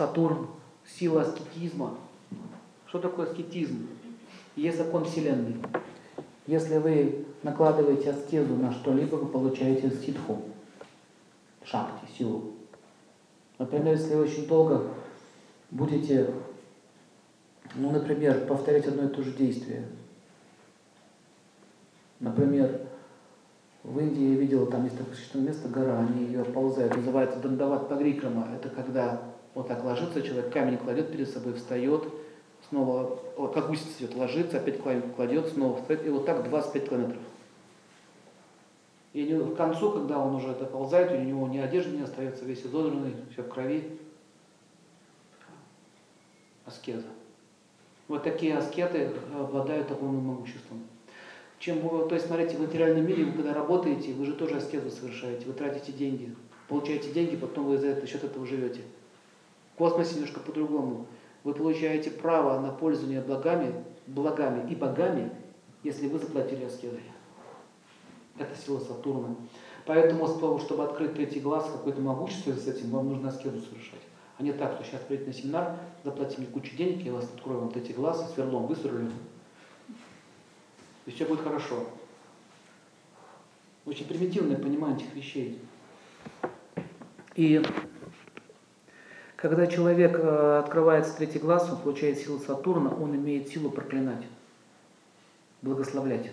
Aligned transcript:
Сатурн, 0.00 0.46
сила 0.86 1.20
аскетизма. 1.20 1.94
Что 2.86 3.00
такое 3.00 3.26
аскетизм? 3.26 3.86
Есть 4.56 4.78
закон 4.78 5.04
Вселенной. 5.04 5.56
Если 6.46 6.78
вы 6.78 7.26
накладываете 7.42 8.12
аскезу 8.12 8.56
на 8.56 8.72
что-либо, 8.72 9.16
вы 9.16 9.26
получаете 9.26 9.90
ситху, 9.90 10.40
шахти, 11.64 12.06
силу. 12.16 12.52
Например, 13.58 13.92
если 13.92 14.14
вы 14.14 14.22
очень 14.22 14.46
долго 14.46 14.86
будете, 15.70 16.32
ну, 17.74 17.90
например, 17.90 18.46
повторять 18.46 18.86
одно 18.86 19.02
и 19.02 19.08
то 19.08 19.22
же 19.22 19.32
действие. 19.32 19.86
Например, 22.20 22.86
в 23.82 23.98
Индии 23.98 24.32
я 24.32 24.40
видел, 24.40 24.64
там 24.64 24.84
есть 24.84 24.96
такое 24.96 25.44
место, 25.44 25.68
гора, 25.68 25.98
они 25.98 26.24
ее 26.24 26.42
ползают, 26.42 26.96
называется 26.96 27.38
Дандават 27.38 27.90
Пагрикрама. 27.90 28.48
Это 28.54 28.70
когда 28.70 29.20
вот 29.54 29.68
так 29.68 29.84
ложится 29.84 30.22
человек, 30.22 30.52
камень 30.52 30.78
кладет 30.78 31.10
перед 31.10 31.28
собой, 31.28 31.54
встает, 31.54 32.04
снова, 32.68 33.18
как 33.52 33.68
гусеница 33.68 34.04
идет, 34.04 34.14
ложится, 34.14 34.58
опять 34.58 34.80
кладет, 34.80 35.48
снова 35.48 35.80
встает, 35.80 36.06
и 36.06 36.10
вот 36.10 36.26
так 36.26 36.48
25 36.48 36.88
километров. 36.88 37.22
И 39.12 39.26
к 39.26 39.56
концу, 39.56 39.90
когда 39.90 40.20
он 40.20 40.36
уже 40.36 40.54
доползает, 40.54 41.10
у 41.10 41.16
него 41.16 41.48
ни 41.48 41.58
одежды 41.58 41.96
не 41.96 42.02
остается, 42.02 42.44
весь 42.44 42.64
изодранный, 42.64 43.14
все 43.32 43.42
в 43.42 43.48
крови. 43.48 43.98
Аскеза. 46.64 47.08
Вот 48.06 48.22
такие 48.22 48.56
аскеты 48.56 49.10
обладают 49.36 49.90
огромным 49.90 50.26
могуществом. 50.26 50.82
Чем, 51.58 51.80
то 51.80 52.14
есть, 52.14 52.26
смотрите, 52.26 52.56
в 52.56 52.60
материальном 52.60 53.04
мире, 53.04 53.24
вы 53.24 53.32
когда 53.32 53.52
работаете, 53.52 54.12
вы 54.14 54.24
же 54.24 54.34
тоже 54.34 54.58
аскезу 54.58 54.90
совершаете, 54.90 55.46
вы 55.46 55.52
тратите 55.52 55.92
деньги, 55.92 56.34
получаете 56.68 57.10
деньги, 57.10 57.34
потом 57.36 57.66
вы 57.66 57.78
за 57.78 57.88
это, 57.88 58.06
счет 58.06 58.22
этого 58.22 58.46
живете. 58.46 58.82
Космосе 59.80 60.16
немножко 60.16 60.40
по-другому. 60.40 61.06
Вы 61.42 61.54
получаете 61.54 62.10
право 62.10 62.60
на 62.60 62.70
пользование 62.70 63.22
благами, 63.22 63.82
благами 64.06 64.70
и 64.70 64.74
богами, 64.74 65.32
если 65.82 66.06
вы 66.06 66.18
заплатили 66.18 66.64
аскезой. 66.64 67.00
Это 68.38 68.54
сила 68.54 68.78
Сатурна. 68.78 69.34
Поэтому, 69.86 70.28
чтобы 70.58 70.84
открыть 70.84 71.14
третий 71.14 71.40
глаз, 71.40 71.70
какое-то 71.72 72.02
могущество 72.02 72.52
с 72.52 72.68
этим, 72.68 72.90
вам 72.90 73.08
нужно 73.08 73.30
аскезу 73.30 73.58
совершать. 73.58 74.02
А 74.36 74.42
не 74.42 74.52
так, 74.52 74.74
что 74.74 74.84
сейчас 74.84 75.00
придете 75.00 75.28
на 75.28 75.32
семинар, 75.32 75.76
заплатите 76.04 76.42
мне 76.42 76.50
кучу 76.50 76.76
денег, 76.76 77.02
я 77.02 77.14
вас 77.14 77.24
открою 77.24 77.60
вам 77.60 77.70
третий 77.70 77.94
глаз, 77.94 78.34
сверлом 78.34 78.66
высверлю, 78.66 79.10
и 81.06 81.10
все 81.10 81.24
будет 81.24 81.40
хорошо. 81.40 81.86
Очень 83.86 84.06
примитивное 84.06 84.58
понимание 84.58 84.98
этих 84.98 85.14
вещей. 85.14 85.58
И 87.34 87.62
когда 89.40 89.66
человек 89.66 90.18
э, 90.18 90.58
открывается 90.58 91.16
третий 91.16 91.38
глаз, 91.38 91.68
он 91.70 91.78
получает 91.78 92.18
силу 92.18 92.38
Сатурна, 92.38 92.90
он 92.90 93.16
имеет 93.16 93.48
силу 93.48 93.70
проклинать, 93.70 94.26
благословлять. 95.62 96.30